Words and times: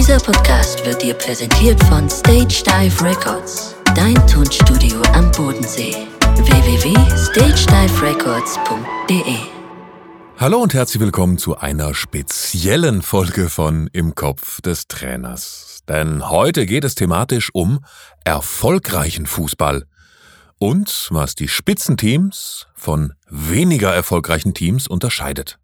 Dieser 0.00 0.18
Podcast 0.18 0.84
wird 0.86 1.02
dir 1.02 1.12
präsentiert 1.12 1.78
von 1.84 2.08
Stage 2.08 2.62
Dive 2.64 3.04
Records, 3.04 3.74
dein 3.94 4.14
Tonstudio 4.26 5.02
am 5.12 5.30
Bodensee. 5.32 5.94
www.stagediverecords.de 6.36 9.36
Hallo 10.38 10.62
und 10.62 10.72
herzlich 10.72 11.02
willkommen 11.02 11.36
zu 11.36 11.58
einer 11.58 11.92
speziellen 11.92 13.02
Folge 13.02 13.50
von 13.50 13.90
Im 13.92 14.14
Kopf 14.14 14.62
des 14.62 14.88
Trainers. 14.88 15.80
Denn 15.86 16.30
heute 16.30 16.64
geht 16.64 16.84
es 16.84 16.94
thematisch 16.94 17.50
um 17.52 17.84
erfolgreichen 18.24 19.26
Fußball 19.26 19.84
und 20.58 21.08
was 21.10 21.34
die 21.34 21.48
Spitzenteams 21.48 22.68
von 22.74 23.12
weniger 23.28 23.92
erfolgreichen 23.92 24.54
Teams 24.54 24.88
unterscheidet. 24.88 25.58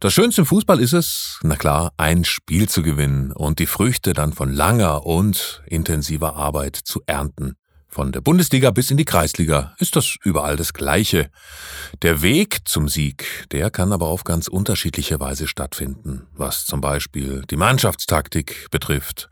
Das 0.00 0.12
Schönste 0.12 0.42
im 0.42 0.46
Fußball 0.46 0.80
ist 0.80 0.92
es, 0.92 1.38
na 1.42 1.56
klar, 1.56 1.92
ein 1.96 2.24
Spiel 2.24 2.68
zu 2.68 2.82
gewinnen 2.82 3.32
und 3.32 3.58
die 3.58 3.66
Früchte 3.66 4.12
dann 4.12 4.32
von 4.32 4.52
langer 4.52 5.06
und 5.06 5.62
intensiver 5.66 6.36
Arbeit 6.36 6.76
zu 6.76 7.02
ernten. 7.06 7.56
Von 7.94 8.10
der 8.10 8.22
Bundesliga 8.22 8.72
bis 8.72 8.90
in 8.90 8.96
die 8.96 9.04
Kreisliga 9.04 9.76
ist 9.78 9.94
das 9.94 10.16
überall 10.24 10.56
das 10.56 10.72
Gleiche. 10.72 11.30
Der 12.02 12.22
Weg 12.22 12.62
zum 12.64 12.88
Sieg, 12.88 13.46
der 13.52 13.70
kann 13.70 13.92
aber 13.92 14.08
auf 14.08 14.24
ganz 14.24 14.48
unterschiedliche 14.48 15.20
Weise 15.20 15.46
stattfinden, 15.46 16.26
was 16.32 16.66
zum 16.66 16.80
Beispiel 16.80 17.44
die 17.48 17.56
Mannschaftstaktik 17.56 18.66
betrifft. 18.72 19.28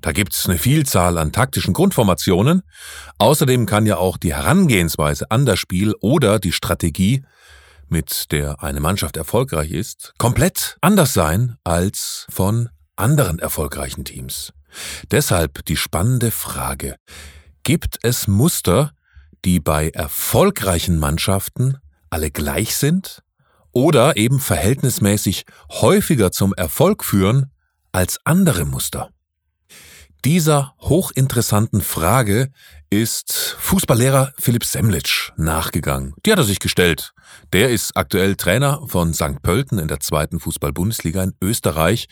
Da 0.00 0.12
gibt's 0.12 0.48
eine 0.48 0.56
Vielzahl 0.56 1.18
an 1.18 1.30
taktischen 1.30 1.74
Grundformationen. 1.74 2.62
Außerdem 3.18 3.66
kann 3.66 3.84
ja 3.84 3.98
auch 3.98 4.16
die 4.16 4.34
Herangehensweise 4.34 5.30
an 5.30 5.44
das 5.44 5.58
Spiel 5.58 5.94
oder 6.00 6.38
die 6.38 6.52
Strategie, 6.52 7.22
mit 7.88 8.32
der 8.32 8.62
eine 8.62 8.80
Mannschaft 8.80 9.16
erfolgreich 9.16 9.70
ist, 9.70 10.14
komplett 10.18 10.76
anders 10.80 11.14
sein 11.14 11.56
als 11.64 12.26
von 12.30 12.68
anderen 12.96 13.38
erfolgreichen 13.38 14.04
Teams. 14.04 14.52
Deshalb 15.10 15.64
die 15.66 15.76
spannende 15.76 16.30
Frage, 16.30 16.96
Gibt 17.66 17.98
es 18.02 18.28
Muster, 18.28 18.92
die 19.44 19.58
bei 19.58 19.88
erfolgreichen 19.88 21.00
Mannschaften 21.00 21.78
alle 22.10 22.30
gleich 22.30 22.76
sind 22.76 23.24
oder 23.72 24.16
eben 24.16 24.38
verhältnismäßig 24.38 25.46
häufiger 25.68 26.30
zum 26.30 26.54
Erfolg 26.54 27.02
führen 27.02 27.50
als 27.90 28.20
andere 28.22 28.66
Muster? 28.66 29.10
Dieser 30.24 30.74
hochinteressanten 30.80 31.80
Frage 31.80 32.50
ist 32.90 33.56
Fußballlehrer 33.60 34.32
Philipp 34.38 34.64
Semlitsch 34.64 35.30
nachgegangen. 35.36 36.14
Die 36.24 36.32
hat 36.32 36.38
er 36.38 36.44
sich 36.44 36.58
gestellt. 36.58 37.12
Der 37.52 37.70
ist 37.70 37.96
aktuell 37.96 38.36
Trainer 38.36 38.82
von 38.86 39.14
St. 39.14 39.42
Pölten 39.42 39.78
in 39.78 39.88
der 39.88 40.00
zweiten 40.00 40.40
Fußball-Bundesliga 40.40 41.22
in 41.22 41.34
Österreich. 41.40 42.08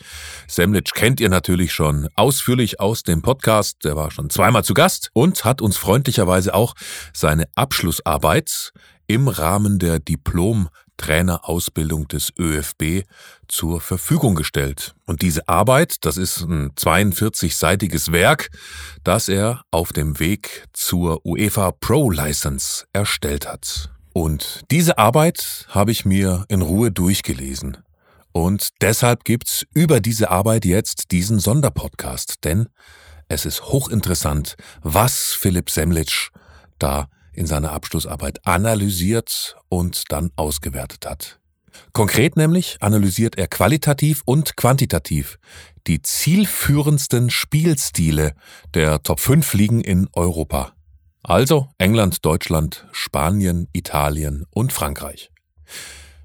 Semlitsch 0.47 0.93
kennt 0.93 1.19
ihr 1.19 1.29
natürlich 1.29 1.73
schon 1.73 2.07
ausführlich 2.15 2.79
aus 2.79 3.03
dem 3.03 3.21
Podcast. 3.21 3.83
Der 3.83 3.95
war 3.95 4.11
schon 4.11 4.29
zweimal 4.29 4.63
zu 4.63 4.73
Gast 4.73 5.09
und 5.13 5.43
hat 5.43 5.61
uns 5.61 5.77
freundlicherweise 5.77 6.53
auch 6.53 6.73
seine 7.13 7.45
Abschlussarbeit 7.55 8.71
im 9.07 9.27
Rahmen 9.27 9.79
der 9.79 9.99
Diplom 9.99 10.69
Trainerausbildung 10.97 12.07
des 12.07 12.31
ÖFB 12.37 13.03
zur 13.47 13.81
Verfügung 13.81 14.35
gestellt. 14.35 14.95
Und 15.05 15.21
diese 15.21 15.47
Arbeit, 15.47 16.05
das 16.05 16.17
ist 16.17 16.41
ein 16.41 16.71
42-seitiges 16.71 18.11
Werk, 18.11 18.49
das 19.03 19.29
er 19.29 19.63
auf 19.71 19.93
dem 19.93 20.19
Weg 20.19 20.65
zur 20.73 21.25
UEFA 21.25 21.71
Pro 21.71 22.09
License 22.09 22.85
erstellt 22.93 23.47
hat. 23.47 23.89
Und 24.13 24.61
diese 24.71 24.97
Arbeit 24.97 25.67
habe 25.69 25.91
ich 25.91 26.05
mir 26.05 26.45
in 26.47 26.61
Ruhe 26.61 26.91
durchgelesen. 26.91 27.77
Und 28.31 28.69
deshalb 28.81 29.23
gibt's 29.23 29.65
über 29.73 29.99
diese 29.99 30.29
Arbeit 30.29 30.65
jetzt 30.65 31.11
diesen 31.11 31.39
Sonderpodcast, 31.39 32.43
denn 32.43 32.67
es 33.27 33.45
ist 33.45 33.63
hochinteressant, 33.63 34.55
was 34.81 35.33
Philipp 35.33 35.69
Semlitsch 35.69 36.29
da 36.77 37.07
in 37.35 37.45
seiner 37.45 37.71
Abschlussarbeit 37.71 38.45
analysiert 38.45 39.55
und 39.69 40.11
dann 40.11 40.31
ausgewertet 40.35 41.05
hat. 41.05 41.39
Konkret 41.93 42.37
nämlich 42.37 42.77
analysiert 42.79 43.37
er 43.37 43.47
qualitativ 43.47 44.21
und 44.25 44.55
quantitativ 44.55 45.37
die 45.87 46.01
zielführendsten 46.01 47.29
Spielstile 47.29 48.33
der 48.73 49.03
Top 49.03 49.19
5 49.19 49.53
Ligen 49.53 49.81
in 49.81 50.07
Europa. 50.13 50.73
Also 51.21 51.69
England, 51.77 52.25
Deutschland, 52.25 52.87
Spanien, 52.91 53.67
Italien 53.73 54.45
und 54.51 54.73
Frankreich. 54.73 55.31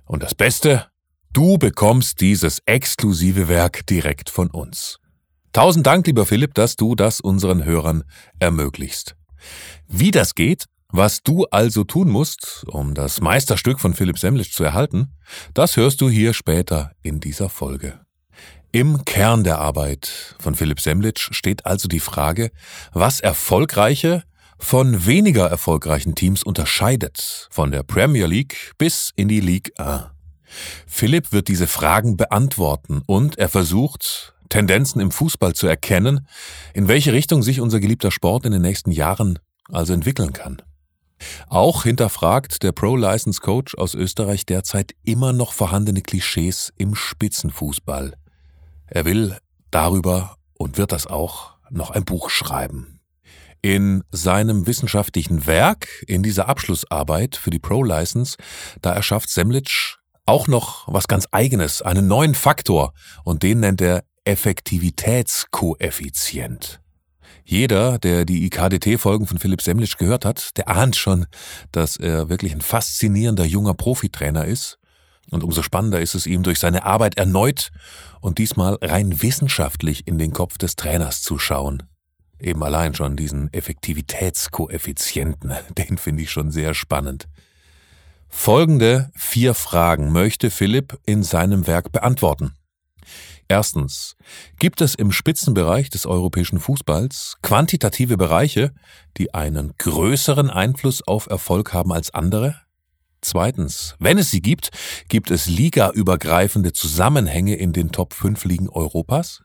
Und 0.04 0.22
das 0.22 0.34
Beste, 0.34 0.86
du 1.32 1.58
bekommst 1.58 2.20
dieses 2.20 2.60
exklusive 2.66 3.48
Werk 3.48 3.86
direkt 3.86 4.30
von 4.30 4.50
uns. 4.50 4.98
Tausend 5.52 5.86
Dank, 5.86 6.06
lieber 6.06 6.26
Philipp, 6.26 6.54
dass 6.54 6.76
du 6.76 6.94
das 6.94 7.20
unseren 7.20 7.64
Hörern 7.64 8.04
ermöglichst. 8.38 9.16
Wie 9.88 10.10
das 10.10 10.34
geht, 10.34 10.66
was 10.92 11.22
du 11.22 11.46
also 11.50 11.84
tun 11.84 12.10
musst, 12.10 12.64
um 12.66 12.94
das 12.94 13.20
Meisterstück 13.20 13.80
von 13.80 13.94
Philipp 13.94 14.18
Semlich 14.18 14.52
zu 14.52 14.64
erhalten, 14.64 15.14
das 15.54 15.76
hörst 15.76 16.00
du 16.00 16.08
hier 16.08 16.34
später 16.34 16.92
in 17.02 17.20
dieser 17.20 17.48
Folge. 17.48 18.00
Im 18.72 19.04
Kern 19.04 19.42
der 19.42 19.58
Arbeit 19.58 20.36
von 20.38 20.54
Philipp 20.54 20.80
Semlitsch 20.80 21.32
steht 21.32 21.66
also 21.66 21.88
die 21.88 21.98
Frage, 21.98 22.52
was 22.92 23.18
erfolgreiche 23.18 24.22
von 24.58 25.06
weniger 25.06 25.46
erfolgreichen 25.46 26.14
Teams 26.14 26.42
unterscheidet, 26.42 27.48
von 27.50 27.72
der 27.72 27.82
Premier 27.82 28.26
League 28.26 28.72
bis 28.78 29.10
in 29.16 29.26
die 29.26 29.40
League 29.40 29.72
1. 29.78 30.04
Philipp 30.86 31.32
wird 31.32 31.48
diese 31.48 31.66
Fragen 31.66 32.16
beantworten 32.16 33.02
und 33.06 33.38
er 33.38 33.48
versucht, 33.48 34.34
Tendenzen 34.48 35.00
im 35.00 35.10
Fußball 35.10 35.54
zu 35.54 35.66
erkennen, 35.66 36.26
in 36.74 36.88
welche 36.88 37.12
Richtung 37.12 37.42
sich 37.42 37.60
unser 37.60 37.80
geliebter 37.80 38.10
Sport 38.10 38.46
in 38.46 38.52
den 38.52 38.62
nächsten 38.62 38.90
Jahren 38.90 39.38
also 39.72 39.92
entwickeln 39.92 40.32
kann. 40.32 40.62
Auch 41.48 41.84
hinterfragt 41.84 42.62
der 42.62 42.72
Pro-License 42.72 43.40
Coach 43.40 43.74
aus 43.76 43.94
Österreich 43.94 44.46
derzeit 44.46 44.94
immer 45.04 45.32
noch 45.32 45.52
vorhandene 45.52 46.02
Klischees 46.02 46.72
im 46.76 46.94
Spitzenfußball. 46.94 48.14
Er 48.86 49.04
will 49.04 49.36
darüber 49.70 50.36
und 50.54 50.78
wird 50.78 50.92
das 50.92 51.06
auch 51.06 51.54
noch 51.70 51.90
ein 51.90 52.04
Buch 52.04 52.30
schreiben. 52.30 53.00
In 53.62 54.04
seinem 54.10 54.66
wissenschaftlichen 54.66 55.46
Werk, 55.46 55.86
in 56.06 56.22
dieser 56.22 56.48
Abschlussarbeit 56.48 57.36
für 57.36 57.50
die 57.50 57.58
Pro-License, 57.58 58.38
da 58.80 58.92
erschafft 58.92 59.28
Semlitsch 59.28 59.96
auch 60.24 60.48
noch 60.48 60.84
was 60.86 61.08
ganz 61.08 61.26
eigenes, 61.30 61.82
einen 61.82 62.06
neuen 62.06 62.34
Faktor, 62.34 62.94
und 63.24 63.42
den 63.42 63.60
nennt 63.60 63.82
er 63.82 64.02
Effektivitätskoeffizient. 64.24 66.79
Jeder, 67.44 67.98
der 67.98 68.24
die 68.24 68.44
IKDT-Folgen 68.46 69.26
von 69.26 69.38
Philipp 69.38 69.62
Semlitsch 69.62 69.96
gehört 69.96 70.24
hat, 70.24 70.56
der 70.56 70.68
ahnt 70.68 70.96
schon, 70.96 71.26
dass 71.72 71.96
er 71.96 72.28
wirklich 72.28 72.52
ein 72.52 72.60
faszinierender 72.60 73.44
junger 73.44 73.74
Profitrainer 73.74 74.44
ist. 74.44 74.78
Und 75.30 75.44
umso 75.44 75.62
spannender 75.62 76.00
ist 76.00 76.14
es 76.14 76.26
ihm, 76.26 76.42
durch 76.42 76.58
seine 76.58 76.84
Arbeit 76.84 77.16
erneut 77.16 77.70
und 78.20 78.38
diesmal 78.38 78.78
rein 78.82 79.22
wissenschaftlich 79.22 80.06
in 80.06 80.18
den 80.18 80.32
Kopf 80.32 80.58
des 80.58 80.76
Trainers 80.76 81.22
zu 81.22 81.38
schauen. 81.38 81.84
Eben 82.40 82.62
allein 82.62 82.94
schon 82.94 83.16
diesen 83.16 83.52
Effektivitätskoeffizienten, 83.52 85.52
den 85.78 85.98
finde 85.98 86.22
ich 86.22 86.30
schon 86.30 86.50
sehr 86.50 86.74
spannend. 86.74 87.28
Folgende 88.28 89.10
vier 89.14 89.54
Fragen 89.54 90.12
möchte 90.12 90.50
Philipp 90.50 90.98
in 91.04 91.22
seinem 91.22 91.66
Werk 91.66 91.92
beantworten. 91.92 92.54
Erstens. 93.50 94.14
Gibt 94.60 94.80
es 94.80 94.94
im 94.94 95.10
Spitzenbereich 95.10 95.90
des 95.90 96.06
europäischen 96.06 96.60
Fußballs 96.60 97.34
quantitative 97.42 98.16
Bereiche, 98.16 98.72
die 99.16 99.34
einen 99.34 99.74
größeren 99.76 100.50
Einfluss 100.50 101.02
auf 101.02 101.26
Erfolg 101.26 101.72
haben 101.72 101.92
als 101.92 102.14
andere? 102.14 102.60
Zweitens. 103.22 103.96
Wenn 103.98 104.18
es 104.18 104.30
sie 104.30 104.40
gibt, 104.40 104.70
gibt 105.08 105.32
es 105.32 105.48
ligaübergreifende 105.48 106.72
Zusammenhänge 106.72 107.56
in 107.56 107.72
den 107.72 107.90
Top 107.90 108.14
5 108.14 108.44
Ligen 108.44 108.68
Europas? 108.68 109.42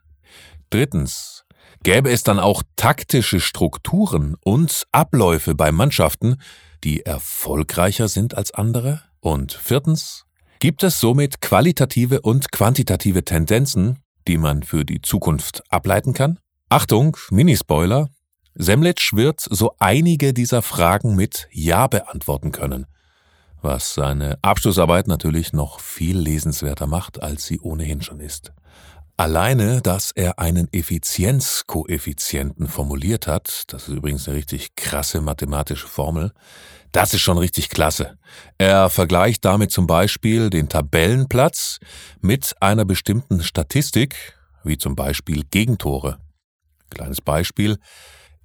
Drittens. 0.69 1.43
Gäbe 1.81 2.11
es 2.11 2.21
dann 2.21 2.37
auch 2.37 2.61
taktische 2.75 3.39
Strukturen 3.39 4.35
und 4.43 4.83
Abläufe 4.91 5.55
bei 5.55 5.71
Mannschaften, 5.71 6.35
die 6.83 7.07
erfolgreicher 7.07 8.07
sind 8.07 8.37
als 8.37 8.53
andere? 8.53 9.01
Und 9.19 9.53
viertens. 9.53 10.25
Gibt 10.59 10.83
es 10.83 10.99
somit 10.99 11.41
qualitative 11.41 12.21
und 12.21 12.51
quantitative 12.51 13.25
Tendenzen, 13.25 13.99
die 14.27 14.37
man 14.37 14.63
für 14.63 14.85
die 14.85 15.01
Zukunft 15.01 15.63
ableiten 15.69 16.13
kann? 16.13 16.39
Achtung, 16.69 17.17
Minispoiler. 17.29 18.09
Semlitsch 18.55 19.13
wird 19.13 19.41
so 19.41 19.75
einige 19.79 20.33
dieser 20.33 20.61
Fragen 20.61 21.15
mit 21.15 21.47
Ja 21.51 21.87
beantworten 21.87 22.51
können, 22.51 22.85
was 23.61 23.93
seine 23.93 24.39
Abschlussarbeit 24.41 25.07
natürlich 25.07 25.51
noch 25.51 25.79
viel 25.79 26.17
lesenswerter 26.17 26.87
macht, 26.87 27.21
als 27.21 27.45
sie 27.45 27.59
ohnehin 27.59 28.01
schon 28.01 28.19
ist. 28.19 28.53
Alleine, 29.17 29.81
dass 29.81 30.11
er 30.11 30.39
einen 30.39 30.67
Effizienzkoeffizienten 30.73 32.67
formuliert 32.67 33.27
hat, 33.27 33.63
das 33.67 33.87
ist 33.87 33.95
übrigens 33.95 34.27
eine 34.27 34.35
richtig 34.35 34.75
krasse 34.75 35.21
mathematische 35.21 35.87
Formel, 35.87 36.33
das 36.91 37.13
ist 37.13 37.21
schon 37.21 37.37
richtig 37.37 37.69
klasse. 37.69 38.17
Er 38.57 38.89
vergleicht 38.89 39.45
damit 39.45 39.71
zum 39.71 39.87
Beispiel 39.87 40.49
den 40.49 40.67
Tabellenplatz 40.67 41.79
mit 42.19 42.55
einer 42.59 42.83
bestimmten 42.83 43.41
Statistik, 43.41 44.37
wie 44.65 44.77
zum 44.77 44.97
Beispiel 44.97 45.43
Gegentore. 45.49 46.17
Kleines 46.89 47.21
Beispiel, 47.21 47.77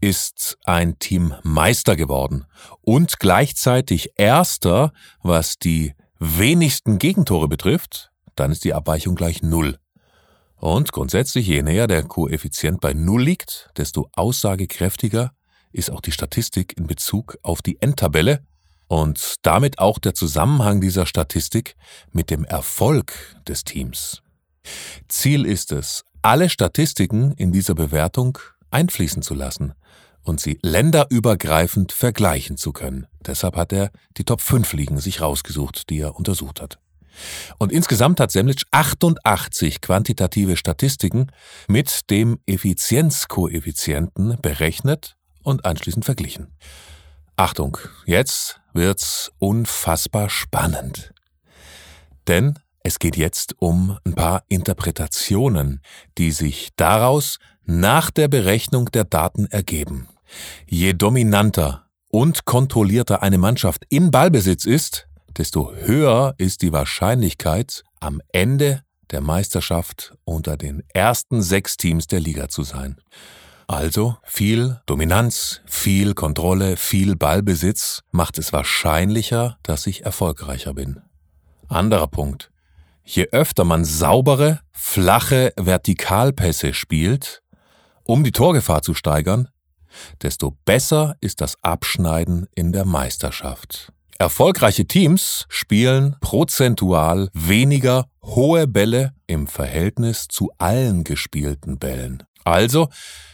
ist 0.01 0.57
ein 0.65 1.01
Team 1.01 1.35
Meister 1.43 1.97
geworden 1.97 2.47
und 2.81 3.19
gleichzeitig 3.19 4.13
Erster, 4.15 4.93
was 5.21 5.59
die 5.59 5.95
wenigsten 6.21 6.99
Gegentore 6.99 7.49
betrifft, 7.49 8.13
dann 8.37 8.53
ist 8.53 8.63
die 8.63 8.73
Abweichung 8.73 9.17
gleich 9.17 9.43
Null. 9.43 9.80
Und 10.61 10.93
grundsätzlich, 10.93 11.47
je 11.47 11.63
näher 11.63 11.87
der 11.87 12.03
Koeffizient 12.03 12.81
bei 12.81 12.93
Null 12.93 13.23
liegt, 13.23 13.71
desto 13.79 14.11
aussagekräftiger 14.13 15.33
ist 15.73 15.91
auch 15.91 16.03
die 16.03 16.13
Statistik 16.13 16.77
in 16.77 16.87
Bezug 16.87 17.39
auf 17.43 17.63
die 17.63 17.81
Endtabelle 17.81 18.45
und 18.87 19.37
damit 19.43 19.79
auch 19.79 19.99
der 19.99 20.15
Zusammenhang 20.15 20.81
dieser 20.81 21.07
Statistik 21.07 21.77
mit 22.13 22.29
dem 22.29 22.45
Erfolg 22.45 23.15
des 23.49 23.65
Teams. 23.65 24.23
Ziel 25.09 25.47
ist 25.47 25.73
es, 25.73 26.05
alle 26.21 26.51
Statistiken 26.51 27.33
in 27.33 27.53
dieser 27.53 27.75
Bewertung 27.75 28.39
einfließen 28.71 29.23
zu 29.23 29.33
lassen 29.33 29.73
und 30.23 30.41
sie 30.41 30.59
länderübergreifend 30.61 31.93
vergleichen 31.93 32.59
zu 32.59 32.73
können. 32.73 33.07
Deshalb 33.25 33.57
hat 33.57 33.73
er 33.73 33.91
die 34.19 34.25
Top 34.25 34.43
5 34.43 34.75
Ligen 34.75 34.99
sich 34.99 35.23
rausgesucht, 35.23 35.89
die 35.89 36.01
er 36.01 36.17
untersucht 36.17 36.61
hat. 36.61 36.80
Und 37.59 37.73
insgesamt 37.73 38.21
hat 38.21 38.31
Semlitsch 38.31 38.65
88 38.71 39.81
quantitative 39.81 40.57
Statistiken 40.57 41.31
mit 41.69 42.11
dem 42.11 42.39
Effizienzkoeffizienten 42.47 44.39
berechnet 44.41 45.17
und 45.43 45.65
anschließend 45.65 46.05
verglichen. 46.05 46.49
Achtung, 47.37 47.79
jetzt 48.07 48.61
wird's 48.73 49.33
unfassbar 49.39 50.29
spannend. 50.29 51.13
Denn 52.29 52.59
es 52.83 52.99
geht 52.99 53.17
jetzt 53.17 53.55
um 53.59 53.99
ein 54.05 54.15
paar 54.15 54.45
Interpretationen, 54.49 55.81
die 56.19 56.31
sich 56.31 56.71
daraus 56.77 57.39
nach 57.65 58.11
der 58.11 58.29
Berechnung 58.29 58.91
der 58.93 59.05
Daten 59.05 59.47
ergeben. 59.47 60.09
Je 60.67 60.93
dominanter 60.93 61.87
und 62.11 62.45
kontrollierter 62.45 63.23
eine 63.23 63.39
Mannschaft 63.39 63.85
in 63.89 64.11
Ballbesitz 64.11 64.65
ist, 64.65 65.09
desto 65.37 65.73
höher 65.75 66.35
ist 66.39 66.63
die 66.63 66.73
Wahrscheinlichkeit, 66.73 67.83
am 68.01 68.21
Ende 68.33 68.83
der 69.11 69.21
Meisterschaft 69.21 70.15
unter 70.25 70.57
den 70.57 70.83
ersten 70.93 71.43
sechs 71.43 71.77
Teams 71.77 72.07
der 72.07 72.21
Liga 72.21 72.49
zu 72.49 72.63
sein. 72.63 72.97
Also 73.67 74.17
viel 74.25 74.81
Dominanz, 74.87 75.61
viel 75.65 76.15
Kontrolle, 76.15 76.77
viel 76.77 77.15
Ballbesitz 77.15 78.03
macht 78.11 78.39
es 78.39 78.53
wahrscheinlicher, 78.53 79.59
dass 79.63 79.87
ich 79.87 80.05
erfolgreicher 80.05 80.75
bin. 80.75 81.01
Anderer 81.69 82.09
Punkt. 82.09 82.51
Je 83.05 83.29
öfter 83.31 83.65
man 83.65 83.85
saubere, 83.85 84.61
flache 84.73 85.53
Vertikalpässe 85.57 86.75
spielt, 86.75 87.43
um 88.03 88.25
die 88.25 88.33
Torgefahr 88.33 88.83
zu 88.83 88.95
steigern, 88.95 89.49
desto 90.23 90.57
besser 90.65 91.17
ist 91.21 91.41
das 91.41 91.57
Abschneiden 91.63 92.49
in 92.55 92.73
der 92.73 92.85
Meisterschaft. 92.85 93.93
Erfolgreiche 94.21 94.85
Teams 94.85 95.47
spielen 95.49 96.15
prozentual 96.21 97.31
weniger 97.33 98.05
hohe 98.23 98.67
Bälle 98.67 99.15
im 99.27 99.47
Verhältnis 99.47 100.29
zu 100.29 100.51
allen 100.59 101.05
gespielten 101.05 101.79
Bällen. 101.79 102.23
Also, 102.45 102.91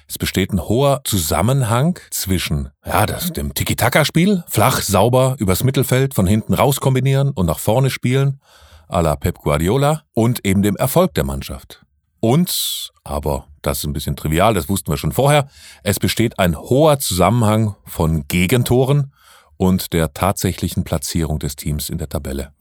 es 0.06 0.16
besteht 0.16 0.52
ein 0.52 0.60
hoher 0.60 1.00
Zusammenhang 1.02 1.98
zwischen 2.12 2.68
ja, 2.86 3.04
das, 3.04 3.32
dem 3.32 3.52
Tiki-Taka-Spiel, 3.52 4.44
flach, 4.46 4.80
sauber, 4.80 5.34
übers 5.40 5.64
Mittelfeld, 5.64 6.14
von 6.14 6.28
hinten 6.28 6.54
raus 6.54 6.78
kombinieren 6.78 7.30
und 7.30 7.46
nach 7.46 7.58
vorne 7.58 7.90
spielen, 7.90 8.40
à 8.88 9.02
la 9.02 9.16
Pep 9.16 9.38
Guardiola, 9.40 10.04
und 10.12 10.46
eben 10.46 10.62
dem 10.62 10.76
Erfolg 10.76 11.14
der 11.14 11.24
Mannschaft. 11.24 11.84
Und, 12.20 12.92
aber 13.02 13.48
das 13.60 13.78
ist 13.78 13.86
ein 13.86 13.92
bisschen 13.92 14.14
trivial, 14.14 14.54
das 14.54 14.68
wussten 14.68 14.92
wir 14.92 14.98
schon 14.98 15.10
vorher, 15.10 15.48
es 15.82 15.98
besteht 15.98 16.38
ein 16.38 16.56
hoher 16.56 17.00
Zusammenhang 17.00 17.74
von 17.86 18.28
Gegentoren 18.28 19.10
und 19.56 19.92
der 19.92 20.12
tatsächlichen 20.12 20.84
Platzierung 20.84 21.38
des 21.38 21.56
Teams 21.56 21.88
in 21.88 21.98
der 21.98 22.08
Tabelle. 22.08 22.52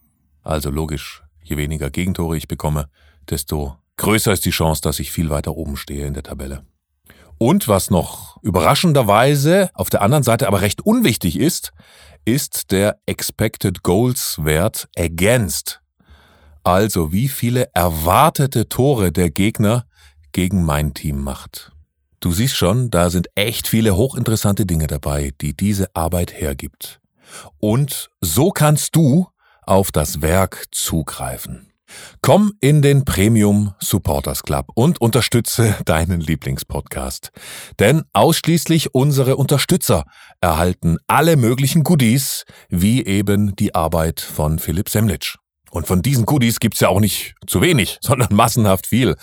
Also 0.44 0.70
logisch, 0.70 1.24
je 1.44 1.58
weniger 1.58 1.90
Gegentore 1.90 2.38
ich 2.38 2.48
bekomme, 2.48 2.90
desto 3.30 3.76
größer 3.98 4.34
ist 4.34 4.46
die 4.46 4.52
Chance, 4.52 4.82
dass 4.82 5.00
ich 5.00 5.12
viel 5.12 5.30
weiter 5.30 5.56
oben 5.56 5.78
stehe 5.78 6.06
in 6.06 6.14
der 6.14 6.24
Tabelle. 6.24 6.66
Und 7.38 7.68
was 7.68 7.90
noch 7.90 8.42
überraschenderweise 8.44 9.70
auf 9.74 9.90
der 9.90 10.02
anderen 10.02 10.24
Seite 10.24 10.48
aber 10.48 10.62
recht 10.62 10.82
unwichtig 10.82 11.38
ist, 11.38 11.74
ist 12.24 12.72
der 12.72 12.98
Expected 13.06 13.84
Goals 13.84 14.40
Wert 14.42 14.88
ergänzt. 14.96 15.82
Also 16.64 17.12
wie 17.12 17.28
viele 17.28 17.70
erwartete 17.74 18.68
Tore 18.70 19.12
der 19.12 19.30
Gegner 19.30 19.86
gegen 20.32 20.64
mein 20.64 20.94
Team 20.94 21.22
macht. 21.22 21.75
Du 22.20 22.32
siehst 22.32 22.56
schon, 22.56 22.90
da 22.90 23.10
sind 23.10 23.28
echt 23.36 23.68
viele 23.68 23.96
hochinteressante 23.96 24.66
Dinge 24.66 24.88
dabei, 24.88 25.32
die 25.42 25.56
diese 25.56 25.88
Arbeit 25.96 26.34
hergibt. 26.34 27.00
Und 27.60 28.10
so 28.22 28.52
kannst 28.52 28.96
du 28.96 29.28
auf 29.64 29.92
das 29.92 30.22
Werk 30.22 30.66
zugreifen. 30.72 31.72
Komm 32.22 32.54
in 32.62 32.82
den 32.82 33.06
Premium 33.06 33.74
Supporters 33.80 34.44
Club 34.44 34.68
und 34.74 35.00
unterstütze 35.00 35.76
deinen 35.86 36.20
Lieblingspodcast. 36.20 37.32
Denn 37.80 38.04
ausschließlich 38.14 38.94
unsere 38.94 39.38
Unterstützer 39.38 40.06
erhalten 40.42 40.98
alle 41.08 41.38
möglichen 41.38 41.84
Goodies, 41.84 42.46
wie 42.70 43.06
eben 43.06 43.56
die 43.56 43.76
Arbeit 43.76 44.20
von 44.20 44.60
Philipp 44.60 44.90
Semlitsch. 44.90 45.38
Und 45.76 45.88
von 45.88 46.02
diesen 46.02 46.26
Goodies 46.26 46.62
gibt's 46.62 46.80
ja 46.80 46.88
auch 46.88 47.02
nicht 47.02 47.36
zu 47.48 47.60
wenig, 47.60 47.98
sondern 48.02 48.34
massenhaft 48.34 48.88
viel. 48.88 49.18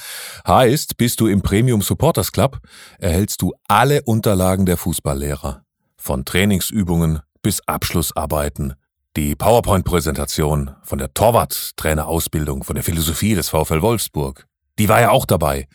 Heißt, 0.46 0.98
bist 0.98 1.18
du 1.20 1.26
im 1.26 1.40
Premium 1.40 1.80
Supporters 1.80 2.30
Club, 2.30 2.58
erhältst 2.98 3.40
du 3.40 3.54
alle 3.68 4.02
Unterlagen 4.02 4.66
der 4.66 4.76
Fußballlehrer. 4.76 5.64
Von 5.96 6.26
Trainingsübungen 6.26 7.20
bis 7.40 7.66
Abschlussarbeiten, 7.66 8.74
die 9.16 9.34
PowerPoint-Präsentation 9.34 10.72
von 10.82 10.98
der 10.98 11.14
Torwart-Trainerausbildung, 11.14 12.64
von 12.64 12.74
der 12.74 12.84
Philosophie 12.84 13.34
des 13.34 13.48
VfL 13.48 13.80
Wolfsburg, 13.80 14.46
die 14.78 14.90
war 14.90 15.00
ja 15.00 15.10
auch 15.10 15.24
dabei. 15.24 15.68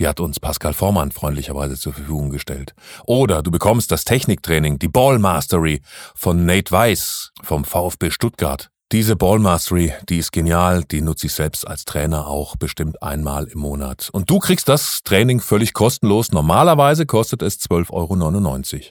Die 0.00 0.08
hat 0.08 0.18
uns 0.18 0.40
Pascal 0.40 0.74
Vormann 0.74 1.12
freundlicherweise 1.12 1.78
zur 1.78 1.92
Verfügung 1.92 2.30
gestellt. 2.30 2.74
Oder 3.06 3.44
du 3.44 3.52
bekommst 3.52 3.92
das 3.92 4.04
Techniktraining, 4.04 4.80
die 4.80 4.88
Ball 4.88 5.20
Mastery 5.20 5.82
von 6.16 6.44
Nate 6.44 6.72
Weiss 6.72 7.30
vom 7.44 7.64
VfB 7.64 8.10
Stuttgart. 8.10 8.70
Diese 8.92 9.16
Ball 9.16 9.40
Mastery, 9.40 9.92
die 10.08 10.18
ist 10.18 10.30
genial, 10.30 10.84
die 10.84 11.00
nutze 11.00 11.26
ich 11.26 11.32
selbst 11.32 11.66
als 11.66 11.86
Trainer 11.86 12.28
auch 12.28 12.54
bestimmt 12.54 13.02
einmal 13.02 13.46
im 13.48 13.58
Monat. 13.58 14.10
Und 14.12 14.30
du 14.30 14.38
kriegst 14.38 14.68
das 14.68 15.00
Training 15.02 15.40
völlig 15.40 15.72
kostenlos. 15.72 16.30
Normalerweise 16.30 17.04
kostet 17.04 17.42
es 17.42 17.58
12,99 17.58 18.74
Euro. 18.74 18.82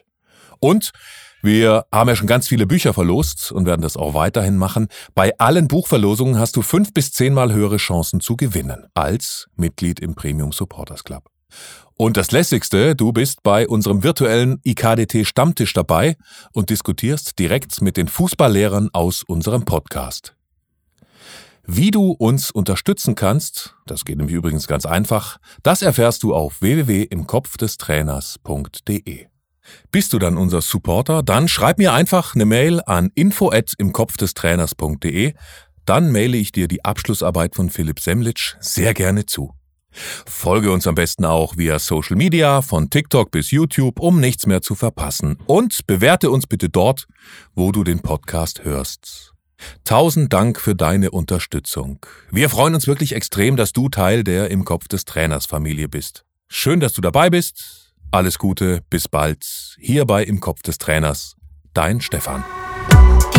Und 0.60 0.92
wir 1.42 1.86
haben 1.94 2.10
ja 2.10 2.16
schon 2.18 2.28
ganz 2.28 2.50
viele 2.50 2.68
Bücher 2.68 2.94
verlost 2.94 3.54
und 3.54 3.66
werden 3.66 3.84
das 3.84 3.96
auch 3.96 4.14
weiterhin 4.14 4.58
machen. 4.58 4.90
Bei 5.14 5.32
allen 5.38 5.70
Buchverlosungen 5.70 6.40
hast 6.40 6.58
du 6.58 6.62
fünf 6.62 6.92
bis 6.94 7.14
zehnmal 7.14 7.54
höhere 7.54 7.78
Chancen 7.78 8.20
zu 8.20 8.36
gewinnen 8.36 8.88
als 8.96 9.48
Mitglied 9.56 10.02
im 10.02 10.14
Premium 10.14 10.52
Supporters 10.52 11.06
Club. 11.06 11.30
Und 11.98 12.18
das 12.18 12.32
Lässigste, 12.32 12.94
du 12.94 13.14
bist 13.14 13.42
bei 13.42 13.68
unserem 13.68 14.04
virtuellen 14.04 14.60
IKDT 14.66 15.25
Stammtisch 15.25 15.72
dabei 15.72 16.18
und 16.52 16.70
diskutierst 16.70 17.40
direkt 17.40 17.82
mit 17.82 17.96
den 17.96 18.10
Fußballlehrern 18.10 18.90
aus 18.92 19.24
unserem 19.24 19.64
Podcast. 19.64 20.36
Wie 21.68 21.92
du 21.92 22.12
uns 22.12 22.52
unterstützen 22.52 23.16
kannst, 23.16 23.78
das 23.88 24.04
geht 24.04 24.18
nämlich 24.18 24.36
übrigens 24.36 24.68
ganz 24.68 24.86
einfach, 24.86 25.38
das 25.64 25.82
erfährst 25.82 26.24
du 26.24 26.36
auf 26.36 26.62
www.imkopfdestrainers.de. 26.62 29.28
Bist 29.90 30.14
du 30.14 30.20
dann 30.20 30.38
unser 30.38 30.62
Supporter? 30.62 31.24
Dann 31.24 31.48
schreib 31.48 31.80
mir 31.80 31.94
einfach 31.94 32.36
eine 32.36 32.46
Mail 32.46 32.82
an 32.86 33.10
info 33.16 33.50
at 33.52 33.74
im 33.80 33.94
Kopf 33.94 34.16
des 34.18 34.36
Trainers.de. 34.36 35.34
Dann 35.86 36.12
maile 36.12 36.38
ich 36.38 36.52
dir 36.52 36.68
die 36.68 36.86
Abschlussarbeit 36.86 37.56
von 37.56 37.72
Philipp 37.72 38.00
Semlitsch 38.00 38.58
sehr 38.60 38.94
gerne 38.94 39.25
zu. 39.25 39.56
Folge 40.25 40.72
uns 40.72 40.88
am 40.88 40.96
besten 40.96 41.25
auch 41.25 41.58
via 41.58 41.80
Social 41.80 42.16
Media, 42.16 42.62
von 42.62 42.90
TikTok 42.90 43.32
bis 43.32 43.52
YouTube, 43.52 44.00
um 44.00 44.20
nichts 44.20 44.46
mehr 44.46 44.62
zu 44.62 44.75
verpassen. 44.75 45.38
Und 45.46 45.88
bewerte 45.88 46.30
uns 46.30 46.48
bitte 46.48 46.70
dort, 46.70 47.08
wo 47.54 47.72
du 47.72 47.84
den 47.84 48.00
Podcast 48.02 48.64
hörst. 48.64 49.34
Tausend 49.84 50.34
Dank 50.34 50.60
für 50.60 50.75
deine 50.75 51.12
Unterstützung. 51.12 52.06
Wir 52.32 52.50
freuen 52.50 52.75
uns 52.75 52.88
wirklich 52.88 53.14
extrem, 53.14 53.56
dass 53.56 53.74
du 53.74 53.90
Teil 53.90 54.24
der 54.24 54.52
im 54.52 54.66
Kopf 54.66 54.88
des 54.88 55.06
Trainers 55.06 55.46
Familie 55.46 55.88
bist. 55.88 56.25
Schön, 56.48 56.80
dass 56.80 56.94
du 56.94 57.02
dabei 57.02 57.30
bist. 57.30 57.94
Alles 58.12 58.38
Gute, 58.38 58.82
bis 58.90 59.08
bald, 59.08 59.75
hierbei 59.80 60.24
im 60.24 60.40
Kopf 60.40 60.62
des 60.62 60.78
Trainers. 60.78 61.36
Dein 61.74 62.02
Stefan. 62.02 62.44